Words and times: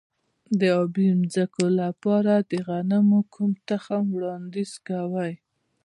د 0.59 0.61
ابي 0.83 1.07
ځمکو 1.33 1.65
لپاره 1.81 2.33
د 2.51 2.51
غنمو 2.67 3.19
کوم 3.33 3.51
تخم 3.69 4.03
وړاندیز 4.15 4.71
کوئ؟ 4.87 5.33